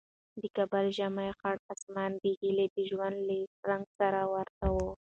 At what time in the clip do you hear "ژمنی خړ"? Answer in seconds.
0.97-1.55